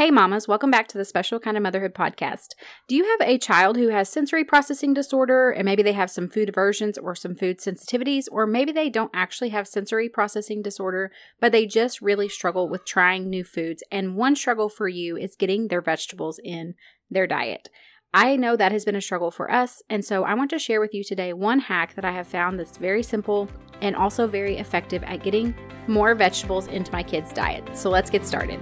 Hey, 0.00 0.10
mamas, 0.10 0.48
welcome 0.48 0.70
back 0.70 0.88
to 0.88 0.96
the 0.96 1.04
Special 1.04 1.38
Kind 1.38 1.58
of 1.58 1.62
Motherhood 1.62 1.92
podcast. 1.92 2.54
Do 2.88 2.96
you 2.96 3.04
have 3.04 3.28
a 3.28 3.36
child 3.36 3.76
who 3.76 3.88
has 3.88 4.08
sensory 4.08 4.44
processing 4.44 4.94
disorder 4.94 5.50
and 5.50 5.66
maybe 5.66 5.82
they 5.82 5.92
have 5.92 6.10
some 6.10 6.26
food 6.26 6.48
aversions 6.48 6.96
or 6.96 7.14
some 7.14 7.34
food 7.34 7.58
sensitivities, 7.58 8.24
or 8.32 8.46
maybe 8.46 8.72
they 8.72 8.88
don't 8.88 9.10
actually 9.12 9.50
have 9.50 9.68
sensory 9.68 10.08
processing 10.08 10.62
disorder, 10.62 11.12
but 11.38 11.52
they 11.52 11.66
just 11.66 12.00
really 12.00 12.30
struggle 12.30 12.66
with 12.66 12.86
trying 12.86 13.28
new 13.28 13.44
foods? 13.44 13.82
And 13.92 14.16
one 14.16 14.36
struggle 14.36 14.70
for 14.70 14.88
you 14.88 15.18
is 15.18 15.36
getting 15.36 15.68
their 15.68 15.82
vegetables 15.82 16.40
in 16.42 16.76
their 17.10 17.26
diet. 17.26 17.68
I 18.14 18.36
know 18.36 18.56
that 18.56 18.72
has 18.72 18.86
been 18.86 18.96
a 18.96 19.02
struggle 19.02 19.30
for 19.30 19.50
us, 19.50 19.82
and 19.90 20.02
so 20.02 20.24
I 20.24 20.32
want 20.32 20.48
to 20.48 20.58
share 20.58 20.80
with 20.80 20.94
you 20.94 21.04
today 21.04 21.34
one 21.34 21.58
hack 21.58 21.94
that 21.96 22.06
I 22.06 22.12
have 22.12 22.26
found 22.26 22.58
that's 22.58 22.78
very 22.78 23.02
simple 23.02 23.50
and 23.82 23.94
also 23.94 24.26
very 24.26 24.56
effective 24.56 25.02
at 25.02 25.22
getting 25.22 25.54
more 25.88 26.14
vegetables 26.14 26.68
into 26.68 26.90
my 26.90 27.02
kids' 27.02 27.34
diet. 27.34 27.76
So 27.76 27.90
let's 27.90 28.08
get 28.08 28.24
started. 28.24 28.58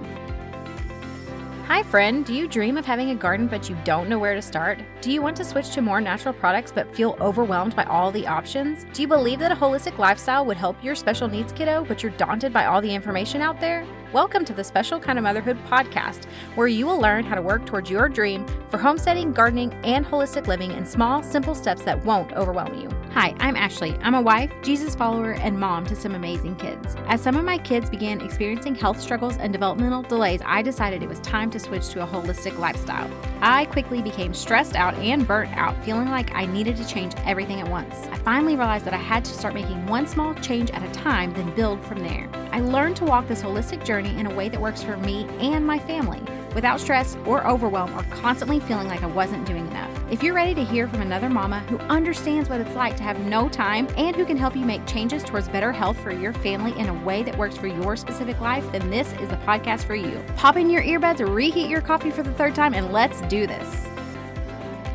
Hi, 1.69 1.83
friend. 1.83 2.25
Do 2.25 2.33
you 2.33 2.47
dream 2.47 2.79
of 2.79 2.85
having 2.87 3.11
a 3.11 3.15
garden 3.15 3.45
but 3.45 3.69
you 3.69 3.77
don't 3.83 4.09
know 4.09 4.17
where 4.17 4.33
to 4.33 4.41
start? 4.41 4.79
Do 5.01 5.11
you 5.11 5.21
want 5.21 5.37
to 5.37 5.45
switch 5.45 5.69
to 5.75 5.83
more 5.83 6.01
natural 6.01 6.33
products 6.33 6.71
but 6.71 6.95
feel 6.95 7.15
overwhelmed 7.21 7.75
by 7.75 7.83
all 7.83 8.11
the 8.11 8.25
options? 8.25 8.87
Do 8.91 9.03
you 9.03 9.07
believe 9.07 9.37
that 9.37 9.51
a 9.51 9.55
holistic 9.55 9.99
lifestyle 9.99 10.47
would 10.47 10.57
help 10.57 10.83
your 10.83 10.95
special 10.95 11.27
needs 11.27 11.53
kiddo 11.53 11.85
but 11.87 12.01
you're 12.01 12.11
daunted 12.13 12.51
by 12.51 12.65
all 12.65 12.81
the 12.81 12.91
information 12.91 13.43
out 13.43 13.61
there? 13.61 13.85
Welcome 14.13 14.45
to 14.45 14.53
the 14.55 14.63
Special 14.63 14.99
Kind 14.99 15.19
of 15.19 15.23
Motherhood 15.23 15.63
podcast, 15.67 16.25
where 16.55 16.67
you 16.67 16.87
will 16.87 16.99
learn 16.99 17.23
how 17.23 17.35
to 17.35 17.41
work 17.43 17.67
towards 17.67 17.91
your 17.91 18.09
dream 18.09 18.47
for 18.71 18.79
homesteading, 18.79 19.33
gardening, 19.33 19.71
and 19.83 20.03
holistic 20.03 20.47
living 20.47 20.71
in 20.71 20.87
small, 20.87 21.21
simple 21.21 21.53
steps 21.53 21.83
that 21.83 22.03
won't 22.03 22.33
overwhelm 22.33 22.81
you. 22.81 22.89
Hi, 23.13 23.35
I'm 23.39 23.55
Ashley. 23.55 23.97
I'm 24.03 24.13
a 24.13 24.21
wife, 24.21 24.51
Jesus 24.61 24.93
follower, 24.93 25.31
and 25.31 25.59
mom 25.59 25.83
to 25.87 25.95
some 25.95 26.13
amazing 26.13 26.55
kids. 26.57 26.95
As 27.07 27.19
some 27.19 27.35
of 27.37 27.43
my 27.43 27.57
kids 27.57 27.89
began 27.89 28.21
experiencing 28.21 28.75
health 28.75 29.01
struggles 29.01 29.35
and 29.37 29.51
developmental 29.51 30.03
delays, 30.03 30.41
I 30.45 30.61
decided 30.61 31.01
it 31.01 31.09
was 31.09 31.19
time 31.21 31.49
to 31.51 31.59
switch 31.59 31.89
to 31.89 32.03
a 32.03 32.07
holistic 32.07 32.59
lifestyle. 32.59 33.09
I 33.41 33.65
quickly 33.65 34.03
became 34.03 34.35
stressed 34.35 34.75
out 34.75 34.93
and 34.93 35.27
burnt 35.27 35.51
out, 35.57 35.75
feeling 35.83 36.09
like 36.09 36.35
I 36.35 36.45
needed 36.45 36.77
to 36.77 36.87
change 36.87 37.15
everything 37.25 37.59
at 37.59 37.67
once. 37.67 37.95
I 38.11 38.17
finally 38.19 38.55
realized 38.55 38.85
that 38.85 38.93
I 38.93 38.97
had 38.97 39.25
to 39.25 39.33
start 39.33 39.55
making 39.55 39.87
one 39.87 40.05
small 40.05 40.35
change 40.35 40.69
at 40.69 40.83
a 40.83 40.91
time, 40.91 41.33
then 41.33 41.53
build 41.55 41.83
from 41.83 42.03
there. 42.03 42.29
I 42.51 42.59
learned 42.59 42.95
to 42.97 43.05
walk 43.05 43.27
this 43.27 43.41
holistic 43.41 43.83
journey 43.83 44.15
in 44.19 44.27
a 44.27 44.35
way 44.35 44.49
that 44.49 44.61
works 44.61 44.83
for 44.83 44.97
me 44.97 45.25
and 45.39 45.65
my 45.65 45.79
family 45.79 46.21
without 46.53 46.79
stress 46.79 47.15
or 47.25 47.45
overwhelm 47.47 47.93
or 47.97 48.03
constantly 48.15 48.59
feeling 48.59 48.87
like 48.87 49.03
I 49.03 49.07
wasn't 49.07 49.45
doing 49.45 49.67
enough. 49.67 49.89
If 50.11 50.23
you're 50.23 50.33
ready 50.33 50.55
to 50.55 50.63
hear 50.63 50.87
from 50.87 51.01
another 51.01 51.29
mama 51.29 51.59
who 51.69 51.77
understands 51.79 52.49
what 52.49 52.61
it's 52.61 52.75
like 52.75 52.97
to 52.97 53.03
have 53.03 53.19
no 53.19 53.49
time 53.49 53.87
and 53.97 54.15
who 54.15 54.25
can 54.25 54.37
help 54.37 54.55
you 54.55 54.65
make 54.65 54.85
changes 54.85 55.23
towards 55.23 55.47
better 55.49 55.71
health 55.71 55.99
for 55.99 56.11
your 56.11 56.33
family 56.33 56.77
in 56.79 56.89
a 56.89 57.03
way 57.05 57.23
that 57.23 57.37
works 57.37 57.57
for 57.57 57.67
your 57.67 57.95
specific 57.95 58.39
life, 58.39 58.69
then 58.71 58.89
this 58.89 59.13
is 59.13 59.29
the 59.29 59.37
podcast 59.37 59.83
for 59.83 59.95
you. 59.95 60.23
Pop 60.35 60.57
in 60.57 60.69
your 60.69 60.83
earbuds, 60.83 61.19
reheat 61.35 61.69
your 61.69 61.81
coffee 61.81 62.11
for 62.11 62.23
the 62.23 62.33
third 62.33 62.55
time, 62.55 62.73
and 62.73 62.91
let's 62.91 63.21
do 63.21 63.45
this. 63.45 63.87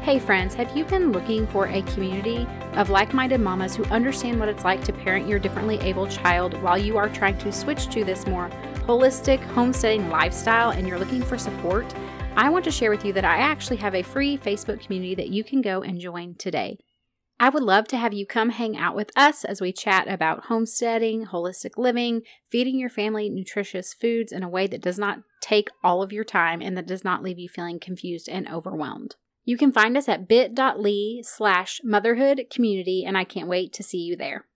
Hey, 0.02 0.18
friends, 0.18 0.55
have 0.55 0.77
you 0.77 0.84
been 0.84 1.12
looking 1.12 1.46
for 1.46 1.66
a 1.68 1.80
community 1.83 2.46
of 2.74 2.91
like 2.91 3.14
minded 3.14 3.41
mamas 3.41 3.74
who 3.74 3.84
understand 3.84 4.39
what 4.39 4.50
it's 4.50 4.62
like 4.62 4.84
to 4.84 4.92
parent 4.92 5.27
your 5.27 5.39
differently 5.39 5.78
able 5.80 6.06
child 6.06 6.61
while 6.61 6.77
you 6.77 6.98
are 6.98 7.08
trying 7.08 7.39
to 7.39 7.50
switch 7.50 7.89
to 7.89 8.05
this 8.05 8.27
more 8.27 8.50
holistic 8.86 9.40
homesteading 9.40 10.10
lifestyle 10.10 10.70
and 10.70 10.86
you're 10.86 10.98
looking 10.98 11.22
for 11.22 11.38
support? 11.38 11.92
I 12.36 12.50
want 12.50 12.64
to 12.64 12.70
share 12.70 12.90
with 12.90 13.04
you 13.04 13.12
that 13.14 13.24
I 13.24 13.38
actually 13.38 13.78
have 13.78 13.94
a 13.94 14.02
free 14.02 14.36
Facebook 14.36 14.80
community 14.80 15.14
that 15.14 15.30
you 15.30 15.42
can 15.42 15.62
go 15.62 15.82
and 15.82 15.98
join 15.98 16.34
today. 16.34 16.78
I 17.40 17.48
would 17.48 17.62
love 17.62 17.88
to 17.88 17.96
have 17.96 18.12
you 18.12 18.27
come 18.27 18.50
hang 18.50 18.77
out 18.77 18.94
with 18.94 19.10
us 19.16 19.44
as 19.44 19.60
we 19.60 19.72
chat 19.72 20.06
about 20.06 20.44
homesteading, 20.46 21.27
holistic 21.27 21.77
living, 21.77 22.22
feeding 22.50 22.78
your 22.78 22.90
family 22.90 23.28
nutritious 23.30 23.94
foods 23.94 24.32
in 24.32 24.42
a 24.42 24.48
way 24.48 24.66
that 24.66 24.82
does 24.82 24.98
not 24.98 25.18
take 25.40 25.68
all 25.82 26.02
of 26.02 26.12
your 26.12 26.24
time 26.24 26.60
and 26.60 26.77
that 26.77 26.86
does 26.86 27.05
not 27.05 27.22
leave 27.22 27.38
you 27.38 27.48
feeling 27.48 27.80
confused 27.80 28.28
and 28.28 28.48
overwhelmed. 28.48 29.16
You 29.44 29.56
can 29.56 29.72
find 29.72 29.96
us 29.96 30.08
at 30.08 30.28
bit.ly 30.28 31.20
slash 31.22 31.80
motherhood 31.82 32.44
community, 32.50 33.05
and 33.06 33.16
I 33.16 33.24
can't 33.24 33.48
wait 33.48 33.72
to 33.74 33.82
see 33.82 33.98
you 33.98 34.16
there. 34.16 34.46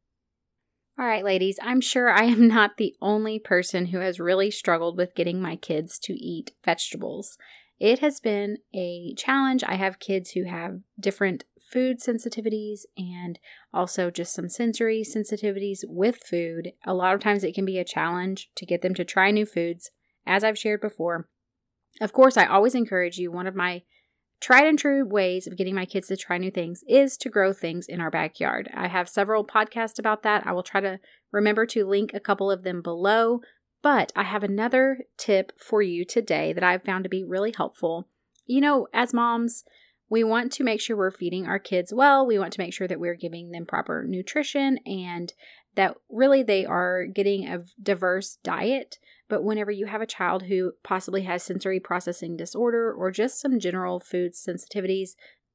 All 1.00 1.06
right, 1.06 1.24
ladies, 1.24 1.60
I'm 1.62 1.80
sure 1.80 2.10
I 2.10 2.24
am 2.24 2.48
not 2.48 2.76
the 2.76 2.96
only 3.00 3.38
person 3.38 3.86
who 3.86 4.00
has 4.00 4.18
really 4.18 4.50
struggled 4.50 4.96
with 4.96 5.14
getting 5.14 5.40
my 5.40 5.54
kids 5.54 5.96
to 6.00 6.12
eat 6.12 6.56
vegetables. 6.64 7.38
It 7.78 8.00
has 8.00 8.18
been 8.18 8.58
a 8.74 9.14
challenge. 9.14 9.62
I 9.64 9.76
have 9.76 10.00
kids 10.00 10.32
who 10.32 10.42
have 10.42 10.80
different 10.98 11.44
food 11.70 12.00
sensitivities 12.00 12.80
and 12.96 13.38
also 13.72 14.10
just 14.10 14.34
some 14.34 14.48
sensory 14.48 15.04
sensitivities 15.04 15.84
with 15.86 16.16
food. 16.16 16.72
A 16.84 16.94
lot 16.94 17.14
of 17.14 17.20
times 17.20 17.44
it 17.44 17.54
can 17.54 17.64
be 17.64 17.78
a 17.78 17.84
challenge 17.84 18.50
to 18.56 18.66
get 18.66 18.82
them 18.82 18.94
to 18.94 19.04
try 19.04 19.30
new 19.30 19.46
foods, 19.46 19.92
as 20.26 20.42
I've 20.42 20.58
shared 20.58 20.80
before. 20.80 21.28
Of 22.00 22.12
course, 22.12 22.36
I 22.36 22.46
always 22.46 22.74
encourage 22.74 23.18
you. 23.18 23.30
One 23.30 23.46
of 23.46 23.54
my 23.54 23.82
tried 24.40 24.66
and 24.66 24.78
true 24.78 25.04
ways 25.04 25.46
of 25.46 25.56
getting 25.56 25.74
my 25.74 25.84
kids 25.84 26.08
to 26.08 26.16
try 26.16 26.38
new 26.38 26.50
things 26.50 26.84
is 26.88 27.16
to 27.18 27.28
grow 27.28 27.52
things 27.52 27.86
in 27.86 28.00
our 28.00 28.10
backyard. 28.10 28.70
I 28.74 28.88
have 28.88 29.08
several 29.08 29.44
podcasts 29.44 29.98
about 29.98 30.22
that. 30.22 30.46
I 30.46 30.52
will 30.52 30.62
try 30.62 30.80
to 30.80 31.00
remember 31.32 31.66
to 31.66 31.84
link 31.84 32.12
a 32.14 32.20
couple 32.20 32.50
of 32.50 32.62
them 32.62 32.82
below. 32.82 33.40
But 33.82 34.12
I 34.16 34.24
have 34.24 34.42
another 34.42 35.04
tip 35.16 35.52
for 35.60 35.82
you 35.82 36.04
today 36.04 36.52
that 36.52 36.64
I've 36.64 36.82
found 36.82 37.04
to 37.04 37.10
be 37.10 37.24
really 37.24 37.52
helpful. 37.56 38.08
You 38.46 38.60
know, 38.60 38.88
as 38.92 39.14
moms, 39.14 39.64
we 40.10 40.24
want 40.24 40.52
to 40.52 40.64
make 40.64 40.80
sure 40.80 40.96
we're 40.96 41.10
feeding 41.10 41.46
our 41.46 41.58
kids 41.58 41.92
well. 41.94 42.26
We 42.26 42.38
want 42.38 42.52
to 42.54 42.60
make 42.60 42.72
sure 42.72 42.88
that 42.88 42.98
we're 42.98 43.14
giving 43.14 43.50
them 43.50 43.66
proper 43.66 44.04
nutrition 44.08 44.78
and 44.86 45.32
that 45.78 45.94
really 46.10 46.42
they 46.42 46.66
are 46.66 47.06
getting 47.06 47.46
a 47.46 47.62
diverse 47.80 48.38
diet. 48.42 48.98
But 49.28 49.44
whenever 49.44 49.70
you 49.70 49.86
have 49.86 50.00
a 50.00 50.06
child 50.06 50.42
who 50.42 50.72
possibly 50.82 51.22
has 51.22 51.44
sensory 51.44 51.78
processing 51.78 52.36
disorder 52.36 52.92
or 52.92 53.12
just 53.12 53.40
some 53.40 53.60
general 53.60 54.00
food 54.00 54.32
sensitivities, 54.34 55.10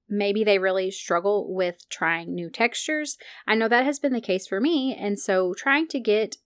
maybe 0.07 0.45
they 0.45 0.59
really 0.59 0.91
struggle 0.91 1.53
with 1.53 1.89
trying 1.89 2.33
new 2.33 2.49
textures. 2.49 3.17
I 3.45 3.55
know 3.55 3.67
that 3.67 3.83
has 3.83 3.99
been 3.99 4.13
the 4.13 4.21
case 4.21 4.47
for 4.47 4.61
me. 4.61 4.95
And 4.97 5.19
so 5.19 5.53
trying 5.53 5.89
to 5.89 5.99
get 5.99 6.37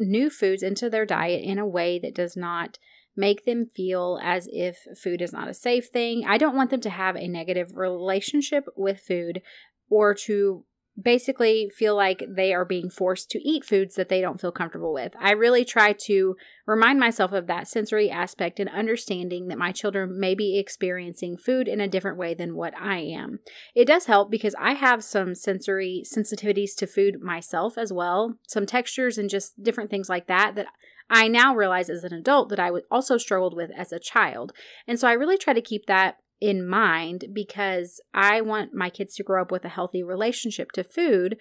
new 0.00 0.28
foods 0.28 0.64
into 0.64 0.90
their 0.90 1.06
diet 1.06 1.44
in 1.44 1.60
a 1.60 1.66
way 1.66 2.00
that 2.00 2.16
does 2.16 2.36
not 2.36 2.76
make 3.14 3.44
them 3.44 3.66
feel 3.66 4.18
as 4.20 4.48
if 4.50 4.78
food 5.00 5.22
is 5.22 5.32
not 5.32 5.46
a 5.46 5.54
safe 5.54 5.90
thing. 5.92 6.24
I 6.26 6.38
don't 6.38 6.56
want 6.56 6.70
them 6.70 6.80
to 6.80 6.90
have 6.90 7.14
a 7.14 7.28
negative 7.28 7.76
relationship 7.76 8.64
with 8.74 8.98
food 8.98 9.42
or 9.88 10.12
to 10.12 10.64
basically 11.00 11.70
feel 11.74 11.96
like 11.96 12.22
they 12.28 12.52
are 12.52 12.64
being 12.64 12.90
forced 12.90 13.30
to 13.30 13.48
eat 13.48 13.64
foods 13.64 13.94
that 13.94 14.08
they 14.08 14.20
don't 14.20 14.40
feel 14.40 14.52
comfortable 14.52 14.92
with. 14.92 15.12
I 15.18 15.32
really 15.32 15.64
try 15.64 15.94
to 16.04 16.36
remind 16.66 17.00
myself 17.00 17.32
of 17.32 17.46
that 17.46 17.66
sensory 17.66 18.10
aspect 18.10 18.60
and 18.60 18.68
understanding 18.68 19.48
that 19.48 19.58
my 19.58 19.72
children 19.72 20.20
may 20.20 20.34
be 20.34 20.58
experiencing 20.58 21.36
food 21.36 21.66
in 21.66 21.80
a 21.80 21.88
different 21.88 22.18
way 22.18 22.34
than 22.34 22.56
what 22.56 22.74
I 22.78 22.98
am. 22.98 23.40
It 23.74 23.86
does 23.86 24.06
help 24.06 24.30
because 24.30 24.54
I 24.60 24.74
have 24.74 25.02
some 25.02 25.34
sensory 25.34 26.02
sensitivities 26.04 26.74
to 26.76 26.86
food 26.86 27.22
myself 27.22 27.78
as 27.78 27.92
well, 27.92 28.34
some 28.46 28.66
textures 28.66 29.16
and 29.16 29.30
just 29.30 29.62
different 29.62 29.90
things 29.90 30.08
like 30.08 30.26
that 30.26 30.54
that 30.56 30.66
I 31.10 31.28
now 31.28 31.54
realize 31.54 31.90
as 31.90 32.04
an 32.04 32.14
adult 32.14 32.48
that 32.50 32.60
I 32.60 32.70
also 32.90 33.18
struggled 33.18 33.54
with 33.54 33.70
as 33.76 33.92
a 33.92 33.98
child. 33.98 34.52
And 34.86 34.98
so 34.98 35.08
I 35.08 35.12
really 35.12 35.36
try 35.36 35.52
to 35.52 35.60
keep 35.60 35.86
that 35.86 36.16
in 36.42 36.66
mind 36.66 37.26
because 37.32 38.00
I 38.12 38.40
want 38.40 38.74
my 38.74 38.90
kids 38.90 39.14
to 39.14 39.22
grow 39.22 39.42
up 39.42 39.52
with 39.52 39.64
a 39.64 39.70
healthy 39.70 40.02
relationship 40.02 40.72
to 40.72 40.82
food, 40.82 41.36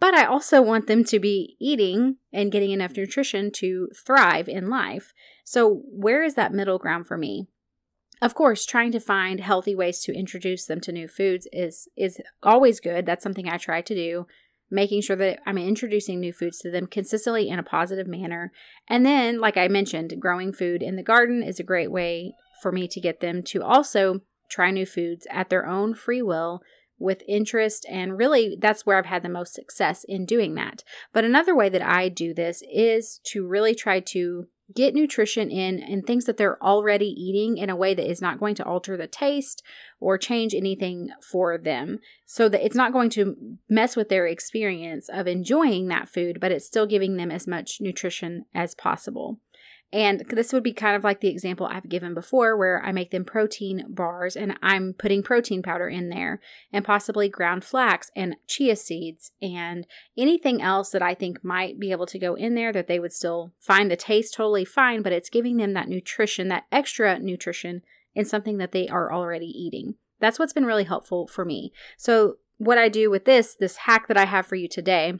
but 0.00 0.14
I 0.14 0.24
also 0.24 0.62
want 0.62 0.86
them 0.86 1.02
to 1.04 1.18
be 1.18 1.56
eating 1.60 2.18
and 2.32 2.52
getting 2.52 2.70
enough 2.70 2.96
nutrition 2.96 3.50
to 3.56 3.88
thrive 4.06 4.48
in 4.48 4.70
life. 4.70 5.12
So, 5.44 5.82
where 5.90 6.22
is 6.22 6.34
that 6.34 6.52
middle 6.52 6.78
ground 6.78 7.08
for 7.08 7.18
me? 7.18 7.48
Of 8.22 8.34
course, 8.34 8.64
trying 8.64 8.92
to 8.92 9.00
find 9.00 9.40
healthy 9.40 9.74
ways 9.74 10.00
to 10.04 10.16
introduce 10.16 10.66
them 10.66 10.80
to 10.82 10.92
new 10.92 11.08
foods 11.08 11.48
is 11.52 11.88
is 11.96 12.20
always 12.42 12.78
good. 12.78 13.06
That's 13.06 13.24
something 13.24 13.48
I 13.48 13.56
try 13.56 13.80
to 13.82 13.94
do, 13.94 14.26
making 14.70 15.02
sure 15.02 15.16
that 15.16 15.40
I'm 15.44 15.58
introducing 15.58 16.20
new 16.20 16.32
foods 16.32 16.58
to 16.60 16.70
them 16.70 16.86
consistently 16.86 17.48
in 17.48 17.58
a 17.58 17.64
positive 17.64 18.06
manner. 18.06 18.52
And 18.88 19.04
then, 19.04 19.40
like 19.40 19.56
I 19.56 19.66
mentioned, 19.66 20.14
growing 20.20 20.52
food 20.52 20.80
in 20.80 20.94
the 20.94 21.02
garden 21.02 21.42
is 21.42 21.58
a 21.58 21.64
great 21.64 21.90
way 21.90 22.34
for 22.62 22.70
me 22.70 22.86
to 22.86 23.00
get 23.00 23.18
them 23.18 23.42
to 23.42 23.64
also 23.64 24.20
try 24.54 24.70
new 24.70 24.86
foods 24.86 25.26
at 25.30 25.50
their 25.50 25.66
own 25.66 25.94
free 25.94 26.22
will 26.22 26.62
with 26.98 27.22
interest. 27.26 27.84
And 27.90 28.16
really, 28.16 28.56
that's 28.60 28.86
where 28.86 28.96
I've 28.96 29.06
had 29.06 29.22
the 29.22 29.28
most 29.28 29.54
success 29.54 30.04
in 30.06 30.26
doing 30.26 30.54
that. 30.54 30.84
But 31.12 31.24
another 31.24 31.54
way 31.54 31.68
that 31.68 31.82
I 31.82 32.08
do 32.08 32.32
this 32.32 32.62
is 32.72 33.20
to 33.24 33.46
really 33.46 33.74
try 33.74 34.00
to 34.00 34.46
get 34.74 34.94
nutrition 34.94 35.50
in 35.50 35.82
and 35.82 36.06
things 36.06 36.24
that 36.24 36.38
they're 36.38 36.62
already 36.62 37.06
eating 37.06 37.58
in 37.58 37.68
a 37.68 37.76
way 37.76 37.94
that 37.94 38.08
is 38.08 38.22
not 38.22 38.40
going 38.40 38.54
to 38.54 38.64
alter 38.64 38.96
the 38.96 39.06
taste 39.06 39.62
or 40.00 40.16
change 40.16 40.54
anything 40.54 41.10
for 41.20 41.58
them 41.58 41.98
so 42.24 42.48
that 42.48 42.64
it's 42.64 42.74
not 42.74 42.92
going 42.92 43.10
to 43.10 43.36
mess 43.68 43.94
with 43.94 44.08
their 44.08 44.26
experience 44.26 45.10
of 45.10 45.26
enjoying 45.26 45.88
that 45.88 46.08
food 46.08 46.40
but 46.40 46.50
it's 46.50 46.64
still 46.64 46.86
giving 46.86 47.16
them 47.18 47.30
as 47.30 47.46
much 47.46 47.76
nutrition 47.78 48.46
as 48.54 48.74
possible 48.74 49.38
And 49.94 50.24
this 50.28 50.52
would 50.52 50.64
be 50.64 50.72
kind 50.72 50.96
of 50.96 51.04
like 51.04 51.20
the 51.20 51.28
example 51.28 51.66
I've 51.66 51.88
given 51.88 52.14
before, 52.14 52.56
where 52.56 52.84
I 52.84 52.90
make 52.90 53.12
them 53.12 53.24
protein 53.24 53.84
bars 53.88 54.34
and 54.34 54.58
I'm 54.60 54.92
putting 54.92 55.22
protein 55.22 55.62
powder 55.62 55.88
in 55.88 56.08
there 56.08 56.40
and 56.72 56.84
possibly 56.84 57.28
ground 57.28 57.62
flax 57.62 58.10
and 58.16 58.34
chia 58.48 58.74
seeds 58.74 59.30
and 59.40 59.86
anything 60.18 60.60
else 60.60 60.90
that 60.90 61.00
I 61.00 61.14
think 61.14 61.44
might 61.44 61.78
be 61.78 61.92
able 61.92 62.06
to 62.06 62.18
go 62.18 62.34
in 62.34 62.56
there 62.56 62.72
that 62.72 62.88
they 62.88 62.98
would 62.98 63.12
still 63.12 63.52
find 63.60 63.88
the 63.88 63.94
taste 63.94 64.34
totally 64.34 64.64
fine, 64.64 65.00
but 65.00 65.12
it's 65.12 65.30
giving 65.30 65.58
them 65.58 65.74
that 65.74 65.88
nutrition, 65.88 66.48
that 66.48 66.64
extra 66.72 67.20
nutrition 67.20 67.82
in 68.16 68.24
something 68.24 68.58
that 68.58 68.72
they 68.72 68.88
are 68.88 69.12
already 69.12 69.46
eating. 69.46 69.94
That's 70.18 70.40
what's 70.40 70.52
been 70.52 70.66
really 70.66 70.84
helpful 70.84 71.28
for 71.28 71.44
me. 71.44 71.72
So, 71.96 72.38
what 72.56 72.78
I 72.78 72.88
do 72.88 73.10
with 73.10 73.26
this, 73.26 73.54
this 73.54 73.76
hack 73.76 74.08
that 74.08 74.16
I 74.16 74.24
have 74.24 74.46
for 74.46 74.56
you 74.56 74.68
today, 74.68 75.14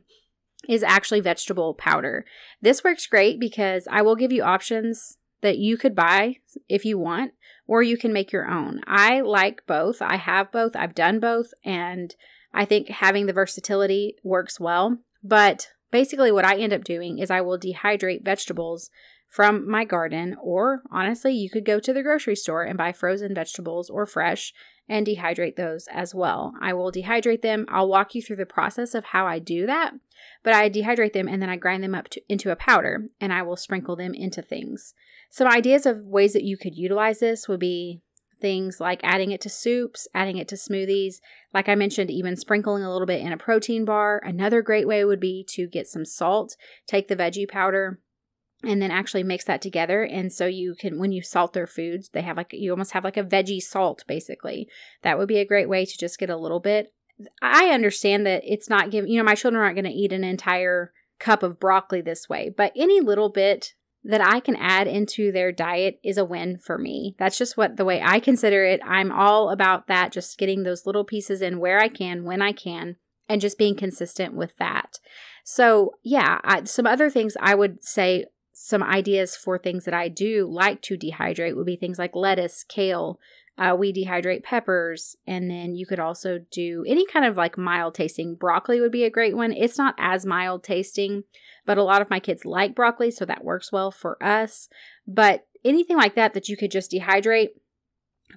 is 0.68 0.82
actually 0.82 1.20
vegetable 1.20 1.74
powder. 1.74 2.24
This 2.60 2.84
works 2.84 3.06
great 3.06 3.38
because 3.38 3.86
I 3.90 4.02
will 4.02 4.16
give 4.16 4.32
you 4.32 4.42
options 4.42 5.18
that 5.42 5.58
you 5.58 5.76
could 5.76 5.94
buy 5.94 6.36
if 6.68 6.84
you 6.84 6.98
want, 6.98 7.32
or 7.66 7.82
you 7.82 7.96
can 7.96 8.12
make 8.12 8.32
your 8.32 8.48
own. 8.48 8.80
I 8.86 9.20
like 9.20 9.66
both. 9.66 10.00
I 10.00 10.16
have 10.16 10.50
both. 10.50 10.74
I've 10.74 10.94
done 10.94 11.20
both, 11.20 11.52
and 11.64 12.14
I 12.52 12.64
think 12.64 12.88
having 12.88 13.26
the 13.26 13.32
versatility 13.32 14.16
works 14.22 14.58
well. 14.58 14.98
But 15.22 15.68
basically, 15.90 16.32
what 16.32 16.44
I 16.44 16.56
end 16.56 16.72
up 16.72 16.84
doing 16.84 17.18
is 17.18 17.30
I 17.30 17.40
will 17.40 17.58
dehydrate 17.58 18.24
vegetables 18.24 18.90
from 19.34 19.68
my 19.68 19.84
garden, 19.84 20.36
or 20.40 20.82
honestly, 20.92 21.32
you 21.32 21.50
could 21.50 21.64
go 21.64 21.80
to 21.80 21.92
the 21.92 22.04
grocery 22.04 22.36
store 22.36 22.62
and 22.62 22.78
buy 22.78 22.92
frozen 22.92 23.34
vegetables 23.34 23.90
or 23.90 24.06
fresh 24.06 24.54
and 24.88 25.04
dehydrate 25.04 25.56
those 25.56 25.88
as 25.92 26.14
well. 26.14 26.54
I 26.62 26.72
will 26.72 26.92
dehydrate 26.92 27.42
them. 27.42 27.66
I'll 27.68 27.88
walk 27.88 28.14
you 28.14 28.22
through 28.22 28.36
the 28.36 28.46
process 28.46 28.94
of 28.94 29.06
how 29.06 29.26
I 29.26 29.40
do 29.40 29.66
that, 29.66 29.94
but 30.44 30.54
I 30.54 30.70
dehydrate 30.70 31.14
them 31.14 31.26
and 31.26 31.42
then 31.42 31.50
I 31.50 31.56
grind 31.56 31.82
them 31.82 31.96
up 31.96 32.10
to, 32.10 32.22
into 32.28 32.52
a 32.52 32.56
powder 32.56 33.08
and 33.20 33.32
I 33.32 33.42
will 33.42 33.56
sprinkle 33.56 33.96
them 33.96 34.14
into 34.14 34.40
things. 34.40 34.94
Some 35.30 35.48
ideas 35.48 35.84
of 35.84 36.04
ways 36.04 36.32
that 36.34 36.44
you 36.44 36.56
could 36.56 36.76
utilize 36.76 37.18
this 37.18 37.48
would 37.48 37.58
be 37.58 38.02
things 38.40 38.78
like 38.78 39.00
adding 39.02 39.32
it 39.32 39.40
to 39.40 39.48
soups, 39.48 40.06
adding 40.14 40.36
it 40.36 40.46
to 40.46 40.54
smoothies. 40.54 41.16
Like 41.52 41.68
I 41.68 41.74
mentioned, 41.74 42.08
even 42.08 42.36
sprinkling 42.36 42.84
a 42.84 42.92
little 42.92 43.06
bit 43.06 43.20
in 43.20 43.32
a 43.32 43.36
protein 43.36 43.84
bar. 43.84 44.22
Another 44.24 44.62
great 44.62 44.86
way 44.86 45.04
would 45.04 45.18
be 45.18 45.44
to 45.48 45.66
get 45.66 45.88
some 45.88 46.04
salt, 46.04 46.56
take 46.86 47.08
the 47.08 47.16
veggie 47.16 47.48
powder, 47.48 47.98
and 48.62 48.80
then 48.80 48.90
actually 48.90 49.22
mix 49.22 49.44
that 49.44 49.60
together. 49.60 50.02
And 50.02 50.32
so 50.32 50.46
you 50.46 50.74
can 50.78 50.98
when 50.98 51.12
you 51.12 51.22
salt 51.22 51.52
their 51.52 51.66
foods 51.66 52.10
they 52.12 52.22
have 52.22 52.36
like 52.36 52.52
you 52.52 52.70
almost 52.70 52.92
have 52.92 53.04
like 53.04 53.16
a 53.16 53.24
veggie 53.24 53.62
salt 53.62 54.04
basically. 54.06 54.68
That 55.02 55.18
would 55.18 55.28
be 55.28 55.38
a 55.38 55.46
great 55.46 55.68
way 55.68 55.84
to 55.84 55.98
just 55.98 56.18
get 56.18 56.30
a 56.30 56.36
little 56.36 56.60
bit. 56.60 56.92
I 57.42 57.68
understand 57.68 58.26
that 58.26 58.42
it's 58.44 58.68
not 58.68 58.90
giving 58.90 59.10
you 59.10 59.18
know 59.18 59.24
my 59.24 59.34
children 59.34 59.62
aren't 59.62 59.76
going 59.76 59.84
to 59.84 59.90
eat 59.90 60.12
an 60.12 60.24
entire 60.24 60.92
cup 61.20 61.42
of 61.42 61.60
broccoli 61.60 62.00
this 62.00 62.28
way 62.28 62.52
but 62.54 62.72
any 62.76 63.00
little 63.00 63.28
bit 63.30 63.74
that 64.02 64.20
i 64.20 64.40
can 64.40 64.56
add 64.56 64.86
into 64.86 65.30
their 65.30 65.52
diet 65.52 65.98
is 66.02 66.18
a 66.18 66.24
win 66.24 66.58
for 66.58 66.76
me. 66.76 67.14
That's 67.18 67.38
just 67.38 67.56
what 67.56 67.76
the 67.76 67.84
way 67.84 68.02
i 68.04 68.18
consider 68.18 68.64
it. 68.64 68.80
I'm 68.84 69.12
all 69.12 69.50
about 69.50 69.86
that 69.86 70.12
just 70.12 70.38
getting 70.38 70.62
those 70.62 70.86
little 70.86 71.04
pieces 71.04 71.40
in 71.40 71.60
where 71.60 71.78
i 71.78 71.88
can 71.88 72.24
when 72.24 72.42
i 72.42 72.52
can 72.52 72.96
and 73.28 73.40
just 73.40 73.56
being 73.56 73.76
consistent 73.76 74.34
with 74.34 74.56
that. 74.58 74.98
So 75.44 75.92
yeah 76.02 76.40
I, 76.42 76.64
some 76.64 76.86
other 76.86 77.08
things 77.08 77.36
i 77.40 77.54
would 77.54 77.82
say 77.82 78.26
some 78.56 78.84
ideas 78.84 79.34
for 79.34 79.58
things 79.58 79.84
that 79.84 79.94
I 79.94 80.06
do 80.06 80.46
like 80.46 80.80
to 80.82 80.96
dehydrate 80.96 81.56
would 81.56 81.66
be 81.66 81.74
things 81.74 81.98
like 81.98 82.14
lettuce, 82.14 82.64
kale. 82.64 83.18
Uh, 83.58 83.74
we 83.76 83.92
dehydrate 83.92 84.44
peppers, 84.44 85.16
and 85.26 85.50
then 85.50 85.74
you 85.74 85.86
could 85.86 85.98
also 85.98 86.38
do 86.52 86.84
any 86.86 87.04
kind 87.04 87.24
of 87.24 87.36
like 87.36 87.58
mild 87.58 87.96
tasting. 87.96 88.36
Broccoli 88.36 88.80
would 88.80 88.92
be 88.92 89.04
a 89.04 89.10
great 89.10 89.36
one. 89.36 89.52
It's 89.52 89.76
not 89.76 89.96
as 89.98 90.24
mild 90.24 90.62
tasting, 90.62 91.24
but 91.66 91.78
a 91.78 91.82
lot 91.82 92.00
of 92.00 92.10
my 92.10 92.20
kids 92.20 92.44
like 92.44 92.76
broccoli, 92.76 93.10
so 93.10 93.24
that 93.24 93.44
works 93.44 93.72
well 93.72 93.90
for 93.90 94.22
us. 94.22 94.68
But 95.06 95.46
anything 95.64 95.96
like 95.96 96.14
that 96.14 96.32
that 96.34 96.48
you 96.48 96.56
could 96.56 96.70
just 96.70 96.92
dehydrate, 96.92 97.50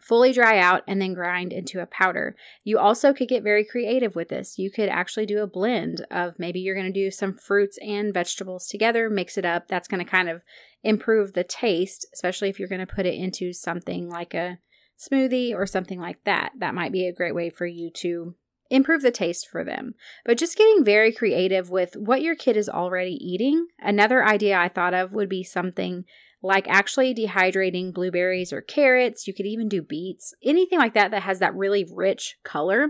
fully 0.01 0.33
dry 0.33 0.59
out, 0.59 0.83
and 0.87 1.01
then 1.01 1.13
grind 1.13 1.53
into 1.53 1.81
a 1.81 1.85
powder. 1.85 2.35
You 2.63 2.79
also 2.79 3.13
could 3.13 3.27
get 3.27 3.43
very 3.43 3.65
creative 3.65 4.15
with 4.15 4.29
this. 4.29 4.57
You 4.57 4.71
could 4.71 4.89
actually 4.89 5.25
do 5.25 5.41
a 5.41 5.47
blend 5.47 6.05
of 6.11 6.39
maybe 6.39 6.59
you're 6.59 6.75
going 6.75 6.91
to 6.91 6.93
do 6.93 7.11
some 7.11 7.33
fruits 7.33 7.77
and 7.81 8.13
vegetables 8.13 8.67
together, 8.67 9.09
mix 9.09 9.37
it 9.37 9.45
up. 9.45 9.67
That's 9.67 9.87
going 9.87 10.03
to 10.03 10.09
kind 10.09 10.29
of 10.29 10.41
improve 10.83 11.33
the 11.33 11.43
taste, 11.43 12.05
especially 12.13 12.49
if 12.49 12.59
you're 12.59 12.67
going 12.67 12.85
to 12.85 12.87
put 12.87 13.05
it 13.05 13.15
into 13.15 13.53
something 13.53 14.09
like 14.09 14.33
a 14.33 14.59
smoothie 14.97 15.53
or 15.53 15.65
something 15.65 15.99
like 15.99 16.23
that. 16.23 16.51
That 16.57 16.75
might 16.75 16.91
be 16.91 17.07
a 17.07 17.13
great 17.13 17.35
way 17.35 17.49
for 17.49 17.65
you 17.65 17.91
to 17.97 18.35
improve 18.69 19.01
the 19.01 19.11
taste 19.11 19.47
for 19.49 19.63
them. 19.63 19.93
But 20.25 20.37
just 20.37 20.57
getting 20.57 20.83
very 20.83 21.11
creative 21.11 21.69
with 21.69 21.95
what 21.95 22.21
your 22.21 22.35
kid 22.35 22.57
is 22.57 22.69
already 22.69 23.17
eating. 23.21 23.67
Another 23.79 24.25
idea 24.25 24.57
I 24.57 24.69
thought 24.69 24.93
of 24.93 25.13
would 25.13 25.29
be 25.29 25.43
something 25.43 26.05
like 26.41 26.67
actually 26.67 27.15
dehydrating 27.15 27.93
blueberries 27.93 28.53
or 28.53 28.61
carrots. 28.61 29.27
You 29.27 29.33
could 29.33 29.45
even 29.45 29.67
do 29.67 29.81
beets, 29.81 30.33
anything 30.43 30.79
like 30.79 30.93
that 30.93 31.11
that 31.11 31.23
has 31.23 31.39
that 31.39 31.55
really 31.55 31.85
rich 31.91 32.37
color. 32.43 32.89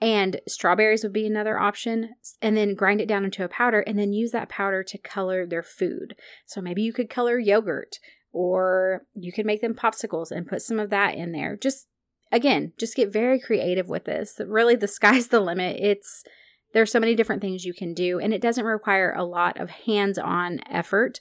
And 0.00 0.40
strawberries 0.46 1.02
would 1.02 1.12
be 1.12 1.26
another 1.26 1.58
option. 1.58 2.10
And 2.42 2.56
then 2.56 2.74
grind 2.74 3.00
it 3.00 3.08
down 3.08 3.24
into 3.24 3.44
a 3.44 3.48
powder 3.48 3.80
and 3.80 3.98
then 3.98 4.12
use 4.12 4.32
that 4.32 4.48
powder 4.48 4.82
to 4.82 4.98
color 4.98 5.46
their 5.46 5.62
food. 5.62 6.14
So 6.46 6.60
maybe 6.60 6.82
you 6.82 6.92
could 6.92 7.08
color 7.08 7.38
yogurt 7.38 7.98
or 8.32 9.06
you 9.14 9.32
could 9.32 9.46
make 9.46 9.62
them 9.62 9.74
popsicles 9.74 10.30
and 10.30 10.46
put 10.46 10.60
some 10.60 10.78
of 10.78 10.90
that 10.90 11.14
in 11.14 11.32
there. 11.32 11.56
Just 11.56 11.86
again, 12.34 12.72
just 12.78 12.96
get 12.96 13.12
very 13.12 13.38
creative 13.38 13.88
with 13.88 14.04
this. 14.04 14.40
Really, 14.44 14.76
the 14.76 14.88
sky's 14.88 15.28
the 15.28 15.40
limit. 15.40 15.78
It's 15.80 16.24
there's 16.72 16.90
so 16.90 17.00
many 17.00 17.14
different 17.14 17.40
things 17.40 17.64
you 17.64 17.74
can 17.74 17.94
do, 17.94 18.18
and 18.18 18.34
it 18.34 18.42
doesn't 18.42 18.64
require 18.64 19.12
a 19.12 19.24
lot 19.24 19.60
of 19.60 19.70
hands 19.70 20.18
on 20.18 20.60
effort 20.68 21.20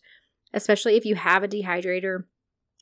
especially 0.53 0.95
if 0.95 1.05
you 1.05 1.15
have 1.15 1.43
a 1.43 1.47
dehydrator. 1.47 2.23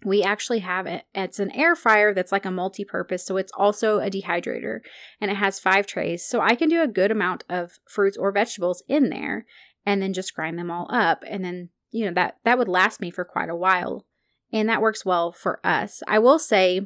We 0.04 0.24
actually 0.24 0.60
have 0.60 0.88
it. 0.88 1.06
It's 1.14 1.40
an 1.40 1.52
air 1.52 1.76
fryer 1.76 2.14
that's 2.14 2.32
like 2.32 2.46
a 2.46 2.52
multi 2.52 2.84
purpose. 2.84 3.24
So 3.26 3.38
it's 3.38 3.52
also 3.56 4.00
a 4.00 4.10
dehydrator 4.10 4.80
and 5.20 5.30
it 5.32 5.38
has 5.38 5.60
five 5.60 5.86
trays. 5.86 6.26
So 6.26 6.42
I 6.42 6.56
can 6.56 6.70
do 6.70 6.82
a 6.82 6.88
good 6.88 7.12
amount 7.12 7.44
of 7.50 7.74
fruits 7.88 8.18
or 8.18 8.32
vegetables 8.32 8.84
in 8.88 9.10
there 9.10 9.46
and 9.86 10.02
then 10.02 10.14
just 10.14 10.34
grind 10.34 10.58
them 10.58 10.72
all 10.72 10.88
up. 10.90 11.24
And 11.30 11.46
then, 11.46 11.70
you 11.92 12.06
know, 12.06 12.14
that, 12.14 12.38
that 12.44 12.58
would 12.58 12.68
last 12.68 13.00
me 13.00 13.12
for 13.12 13.24
quite 13.24 13.50
a 13.50 13.56
while. 13.56 14.06
And 14.52 14.68
that 14.68 14.82
works 14.82 15.06
well 15.06 15.32
for 15.32 15.60
us. 15.66 16.02
I 16.08 16.18
will 16.20 16.40
say 16.40 16.82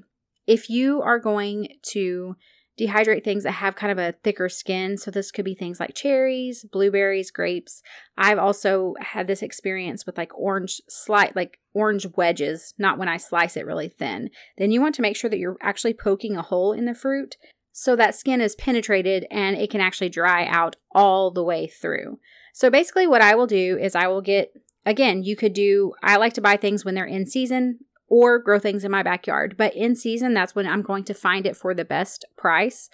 if 0.48 0.70
you 0.70 1.02
are 1.02 1.20
going 1.20 1.70
to 1.92 2.36
dehydrate 2.80 3.24
things 3.24 3.44
that 3.44 3.54
have 3.54 3.76
kind 3.76 3.92
of 3.92 3.98
a 3.98 4.14
thicker 4.24 4.50
skin. 4.50 4.98
So 4.98 5.10
this 5.10 5.32
could 5.32 5.46
be 5.46 5.56
things 5.56 5.80
like 5.80 5.96
cherries, 5.96 6.66
blueberries, 6.72 7.32
grapes. 7.32 7.82
I've 8.18 8.38
also 8.38 8.96
had 9.00 9.28
this 9.28 9.42
experience 9.42 10.06
with 10.06 10.18
like 10.18 10.38
orange 10.38 10.82
slice, 10.90 11.32
like 11.36 11.60
orange 11.74 12.06
wedges, 12.16 12.74
not 12.78 12.98
when 12.98 13.08
I 13.08 13.18
slice 13.18 13.56
it 13.56 13.66
really 13.66 13.88
thin. 13.88 14.30
Then 14.58 14.72
you 14.72 14.82
want 14.82 14.96
to 14.96 15.02
make 15.02 15.16
sure 15.16 15.30
that 15.30 15.40
you're 15.40 15.58
actually 15.62 15.94
poking 15.94 16.36
a 16.36 16.42
hole 16.42 16.74
in 16.74 16.86
the 16.86 16.96
fruit 16.96 17.38
so 17.72 17.96
that 17.96 18.16
skin 18.16 18.42
is 18.42 18.56
penetrated 18.56 19.26
and 19.32 19.56
it 19.56 19.70
can 19.70 19.82
actually 19.82 20.10
dry 20.10 20.46
out 20.46 20.76
all 20.94 21.32
the 21.32 21.44
way 21.44 21.68
through. 21.68 22.20
So 22.54 22.70
basically 22.70 23.08
what 23.08 23.22
I 23.22 23.36
will 23.36 23.48
do 23.48 23.78
is 23.78 23.96
I 23.96 24.08
will 24.08 24.22
get 24.22 24.52
again, 24.86 25.24
you 25.24 25.36
could 25.36 25.54
do 25.54 25.94
I 26.04 26.18
like 26.18 26.34
to 26.34 26.42
buy 26.42 26.58
things 26.58 26.84
when 26.84 26.96
they're 26.96 27.06
in 27.06 27.26
season 27.26 27.80
or 28.08 28.40
grow 28.40 28.60
things 28.60 28.84
in 28.84 28.92
my 28.92 29.04
backyard. 29.04 29.56
But 29.58 29.76
in 29.76 29.96
season, 29.96 30.34
that's 30.34 30.56
when 30.56 30.68
I'm 30.68 30.82
going 30.82 31.04
to 31.06 31.14
find 31.14 31.46
it 31.46 31.58
for 31.58 31.74
the 31.74 31.86
best 31.86 32.26
price. 32.38 32.90